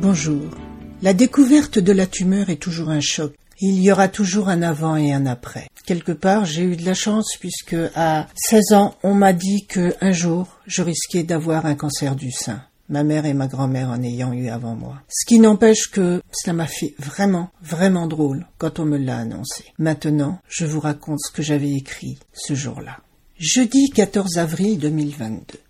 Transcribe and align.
Bonjour. 0.00 0.67
La 1.00 1.14
découverte 1.14 1.78
de 1.78 1.92
la 1.92 2.06
tumeur 2.06 2.50
est 2.50 2.60
toujours 2.60 2.88
un 2.88 3.00
choc. 3.00 3.32
Il 3.60 3.80
y 3.80 3.92
aura 3.92 4.08
toujours 4.08 4.48
un 4.48 4.62
avant 4.62 4.96
et 4.96 5.12
un 5.12 5.26
après. 5.26 5.68
Quelque 5.86 6.10
part, 6.10 6.44
j'ai 6.44 6.62
eu 6.62 6.74
de 6.74 6.84
la 6.84 6.94
chance 6.94 7.36
puisque 7.38 7.76
à 7.94 8.26
16 8.34 8.72
ans, 8.72 8.96
on 9.04 9.14
m'a 9.14 9.32
dit 9.32 9.64
que 9.68 9.94
un 10.00 10.10
jour, 10.10 10.48
je 10.66 10.82
risquais 10.82 11.22
d'avoir 11.22 11.66
un 11.66 11.76
cancer 11.76 12.16
du 12.16 12.32
sein. 12.32 12.64
Ma 12.88 13.04
mère 13.04 13.26
et 13.26 13.34
ma 13.34 13.46
grand-mère 13.46 13.90
en 13.90 14.02
ayant 14.02 14.32
eu 14.32 14.48
avant 14.48 14.74
moi. 14.74 15.00
Ce 15.08 15.24
qui 15.24 15.38
n'empêche 15.38 15.88
que 15.88 16.20
cela 16.32 16.52
m'a 16.52 16.66
fait 16.66 16.94
vraiment, 16.98 17.50
vraiment 17.62 18.08
drôle 18.08 18.46
quand 18.58 18.80
on 18.80 18.84
me 18.84 18.98
l'a 18.98 19.18
annoncé. 19.18 19.66
Maintenant, 19.78 20.40
je 20.48 20.66
vous 20.66 20.80
raconte 20.80 21.20
ce 21.20 21.30
que 21.30 21.42
j'avais 21.42 21.74
écrit 21.74 22.18
ce 22.32 22.54
jour-là. 22.54 22.98
Jeudi 23.38 23.90
14 23.90 24.38
avril 24.38 24.80
2022. 24.80 25.60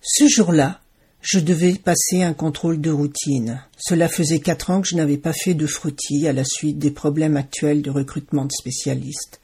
Ce 0.00 0.26
jour-là, 0.26 0.80
je 1.26 1.40
devais 1.40 1.74
passer 1.74 2.22
un 2.22 2.34
contrôle 2.34 2.80
de 2.80 2.92
routine. 2.92 3.60
Cela 3.76 4.06
faisait 4.06 4.38
quatre 4.38 4.70
ans 4.70 4.80
que 4.80 4.86
je 4.86 4.94
n'avais 4.94 5.16
pas 5.16 5.32
fait 5.32 5.54
de 5.54 5.66
frottis 5.66 6.28
à 6.28 6.32
la 6.32 6.44
suite 6.44 6.78
des 6.78 6.92
problèmes 6.92 7.36
actuels 7.36 7.82
de 7.82 7.90
recrutement 7.90 8.44
de 8.44 8.52
spécialistes. 8.52 9.40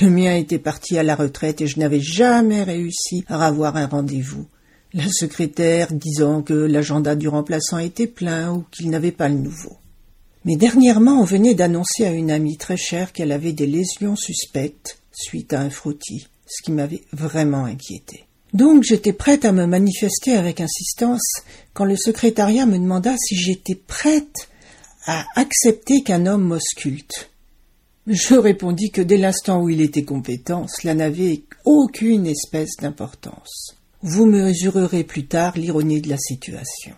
Le 0.00 0.10
mien 0.10 0.36
était 0.36 0.60
parti 0.60 0.96
à 0.96 1.02
la 1.02 1.16
retraite 1.16 1.60
et 1.60 1.66
je 1.66 1.80
n'avais 1.80 2.00
jamais 2.00 2.62
réussi 2.62 3.24
à 3.26 3.44
avoir 3.46 3.76
un 3.76 3.88
rendez-vous. 3.88 4.46
La 4.92 5.08
secrétaire 5.10 5.92
disant 5.92 6.42
que 6.42 6.54
l'agenda 6.54 7.16
du 7.16 7.26
remplaçant 7.26 7.78
était 7.78 8.06
plein 8.06 8.52
ou 8.52 8.64
qu'il 8.70 8.90
n'avait 8.90 9.10
pas 9.10 9.28
le 9.28 9.34
nouveau. 9.34 9.76
Mais 10.44 10.54
dernièrement, 10.54 11.20
on 11.20 11.24
venait 11.24 11.54
d'annoncer 11.54 12.04
à 12.04 12.12
une 12.12 12.30
amie 12.30 12.58
très 12.58 12.76
chère 12.76 13.12
qu'elle 13.12 13.32
avait 13.32 13.52
des 13.52 13.66
lésions 13.66 14.14
suspectes 14.14 15.00
suite 15.10 15.52
à 15.52 15.60
un 15.62 15.70
frottis, 15.70 16.28
ce 16.46 16.62
qui 16.62 16.70
m'avait 16.70 17.02
vraiment 17.12 17.64
inquiété. 17.64 18.24
Donc 18.54 18.84
j'étais 18.84 19.12
prête 19.12 19.44
à 19.44 19.50
me 19.52 19.66
manifester 19.66 20.36
avec 20.36 20.60
insistance 20.60 21.42
quand 21.72 21.84
le 21.84 21.96
secrétariat 21.96 22.66
me 22.66 22.78
demanda 22.78 23.16
si 23.18 23.34
j'étais 23.34 23.74
prête 23.74 24.48
à 25.06 25.26
accepter 25.34 26.02
qu'un 26.02 26.26
homme 26.26 26.44
m'ausculte. 26.44 27.30
Je 28.06 28.34
répondis 28.34 28.90
que 28.90 29.02
dès 29.02 29.16
l'instant 29.16 29.60
où 29.60 29.70
il 29.70 29.80
était 29.80 30.04
compétent, 30.04 30.66
cela 30.68 30.94
n'avait 30.94 31.42
aucune 31.64 32.26
espèce 32.26 32.76
d'importance. 32.80 33.76
Vous 34.02 34.26
mesurerez 34.26 35.02
plus 35.02 35.26
tard 35.26 35.56
l'ironie 35.56 36.00
de 36.00 36.10
la 36.10 36.18
situation. 36.18 36.94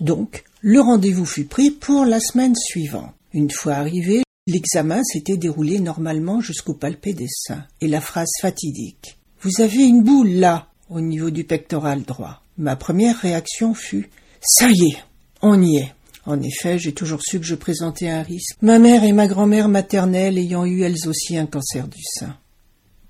Donc, 0.00 0.44
le 0.60 0.80
rendez-vous 0.80 1.24
fut 1.24 1.44
pris 1.44 1.70
pour 1.70 2.04
la 2.04 2.20
semaine 2.20 2.56
suivante. 2.56 3.14
Une 3.32 3.50
fois 3.50 3.74
arrivé, 3.74 4.22
l'examen 4.46 5.02
s'était 5.04 5.36
déroulé 5.36 5.78
normalement 5.78 6.40
jusqu'au 6.40 6.74
palpé 6.74 7.14
des 7.14 7.28
seins, 7.28 7.64
et 7.80 7.88
la 7.88 8.00
phrase 8.00 8.32
fatidique. 8.40 9.18
Vous 9.42 9.62
avez 9.62 9.84
une 9.84 10.02
boule 10.02 10.30
là 10.30 10.69
au 10.90 11.00
niveau 11.00 11.30
du 11.30 11.44
pectoral 11.44 12.02
droit. 12.02 12.42
Ma 12.58 12.76
première 12.76 13.16
réaction 13.18 13.74
fut 13.74 14.10
Ça 14.42 14.68
y 14.68 14.90
est, 14.90 14.98
on 15.40 15.62
y 15.62 15.76
est. 15.78 15.92
En 16.26 16.40
effet, 16.42 16.78
j'ai 16.78 16.92
toujours 16.92 17.22
su 17.22 17.40
que 17.40 17.46
je 17.46 17.54
présentais 17.54 18.08
un 18.08 18.22
risque, 18.22 18.56
ma 18.60 18.78
mère 18.78 19.04
et 19.04 19.12
ma 19.12 19.26
grand-mère 19.26 19.68
maternelle 19.68 20.36
ayant 20.36 20.66
eu 20.66 20.82
elles 20.82 21.08
aussi 21.08 21.38
un 21.38 21.46
cancer 21.46 21.88
du 21.88 22.02
sein. 22.02 22.36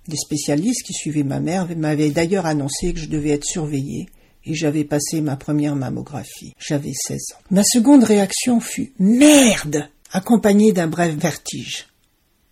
Les 0.06 0.16
spécialistes 0.16 0.84
qui 0.84 0.92
suivaient 0.92 1.24
ma 1.24 1.41
mère 1.41 1.66
m'avaient 1.76 2.10
d'ailleurs 2.10 2.46
annoncé 2.46 2.94
que 2.94 3.00
je 3.00 3.08
devais 3.08 3.30
être 3.30 3.44
surveillée, 3.44 4.08
et 4.44 4.54
j'avais 4.54 4.84
passé 4.84 5.20
ma 5.20 5.36
première 5.36 5.76
mammographie. 5.76 6.54
J'avais 6.58 6.92
16 6.94 7.18
ans. 7.34 7.42
Ma 7.50 7.64
seconde 7.64 8.04
réaction 8.04 8.60
fut 8.60 8.92
Merde 8.98 9.88
accompagnée 10.12 10.72
d'un 10.72 10.86
bref 10.86 11.14
vertige. 11.14 11.88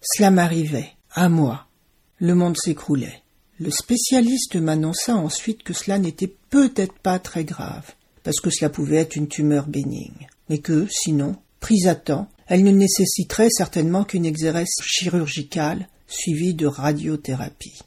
Cela 0.02 0.30
m'arrivait, 0.30 0.90
à 1.12 1.28
moi. 1.28 1.66
Le 2.18 2.34
monde 2.34 2.56
s'écroulait. 2.56 3.22
Le 3.60 3.72
spécialiste 3.72 4.54
m'annonça 4.54 5.16
ensuite 5.16 5.64
que 5.64 5.72
cela 5.72 5.98
n'était 5.98 6.32
peut-être 6.50 6.94
pas 6.94 7.18
très 7.18 7.42
grave, 7.44 7.92
parce 8.22 8.38
que 8.38 8.50
cela 8.50 8.70
pouvait 8.70 8.98
être 8.98 9.16
une 9.16 9.26
tumeur 9.26 9.66
bénigne, 9.66 10.28
mais 10.48 10.58
que, 10.58 10.86
sinon, 10.88 11.34
prise 11.58 11.88
à 11.88 11.96
temps, 11.96 12.28
elle 12.46 12.62
ne 12.62 12.70
nécessiterait 12.70 13.50
certainement 13.50 14.04
qu'une 14.04 14.26
exérèse 14.26 14.68
chirurgicale 14.84 15.88
suivie 16.06 16.54
de 16.54 16.66
radiothérapie. 16.66 17.80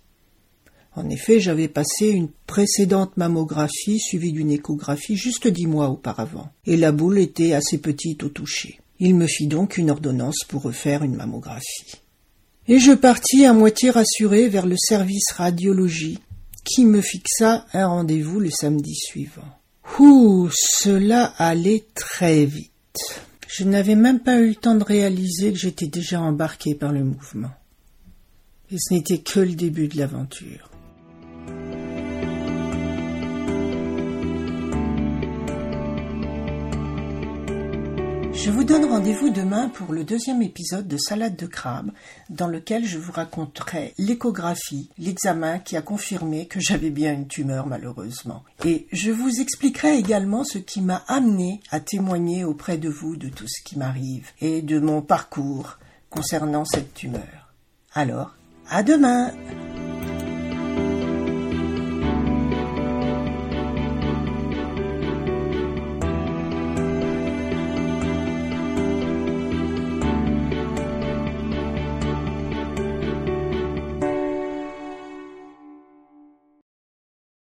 En 0.93 1.09
effet, 1.09 1.39
j'avais 1.39 1.69
passé 1.69 2.09
une 2.09 2.27
précédente 2.47 3.15
mammographie 3.15 3.99
suivie 3.99 4.33
d'une 4.33 4.51
échographie 4.51 5.15
juste 5.15 5.47
dix 5.47 5.67
mois 5.67 5.87
auparavant, 5.87 6.49
et 6.65 6.75
la 6.75 6.91
boule 6.91 7.17
était 7.17 7.53
assez 7.53 7.77
petite 7.77 8.23
au 8.23 8.29
toucher. 8.29 8.81
Il 8.99 9.15
me 9.15 9.25
fit 9.25 9.47
donc 9.47 9.77
une 9.77 9.89
ordonnance 9.89 10.43
pour 10.49 10.63
refaire 10.63 11.03
une 11.03 11.15
mammographie. 11.15 12.01
Et 12.67 12.79
je 12.79 12.91
partis 12.91 13.45
à 13.45 13.53
moitié 13.53 13.89
rassuré 13.89 14.47
vers 14.47 14.65
le 14.65 14.75
service 14.77 15.31
radiologie, 15.31 16.19
qui 16.63 16.85
me 16.85 17.01
fixa 17.01 17.65
un 17.73 17.87
rendez-vous 17.87 18.39
le 18.39 18.51
samedi 18.51 18.95
suivant. 18.95 19.57
Ouh, 19.99 20.49
cela 20.53 21.33
allait 21.37 21.85
très 21.95 22.45
vite. 22.45 22.71
Je 23.47 23.65
n'avais 23.65 23.95
même 23.95 24.19
pas 24.19 24.39
eu 24.39 24.49
le 24.49 24.55
temps 24.55 24.75
de 24.75 24.83
réaliser 24.83 25.51
que 25.51 25.59
j'étais 25.59 25.87
déjà 25.87 26.21
embarqué 26.21 26.75
par 26.75 26.93
le 26.93 27.03
mouvement. 27.03 27.51
Et 28.71 28.77
ce 28.77 28.93
n'était 28.93 29.17
que 29.17 29.41
le 29.41 29.55
début 29.55 29.89
de 29.89 29.97
l'aventure. 29.97 30.70
Je 38.43 38.49
vous 38.49 38.63
donne 38.63 38.85
rendez-vous 38.85 39.29
demain 39.29 39.69
pour 39.69 39.93
le 39.93 40.03
deuxième 40.03 40.41
épisode 40.41 40.87
de 40.87 40.97
Salade 40.97 41.35
de 41.35 41.45
crabe, 41.45 41.91
dans 42.31 42.47
lequel 42.47 42.85
je 42.85 42.97
vous 42.97 43.11
raconterai 43.11 43.93
l'échographie, 43.99 44.89
l'examen 44.97 45.59
qui 45.59 45.77
a 45.77 45.83
confirmé 45.83 46.47
que 46.47 46.59
j'avais 46.59 46.89
bien 46.89 47.13
une 47.13 47.27
tumeur 47.27 47.67
malheureusement. 47.67 48.43
Et 48.65 48.87
je 48.91 49.11
vous 49.11 49.41
expliquerai 49.41 49.95
également 49.95 50.43
ce 50.43 50.57
qui 50.57 50.81
m'a 50.81 51.03
amené 51.07 51.61
à 51.69 51.79
témoigner 51.79 52.43
auprès 52.43 52.79
de 52.79 52.89
vous 52.89 53.15
de 53.15 53.29
tout 53.29 53.47
ce 53.47 53.63
qui 53.63 53.77
m'arrive 53.77 54.31
et 54.41 54.63
de 54.63 54.79
mon 54.79 55.03
parcours 55.03 55.77
concernant 56.09 56.65
cette 56.65 56.95
tumeur. 56.95 57.53
Alors, 57.93 58.33
à 58.71 58.81
demain! 58.81 59.31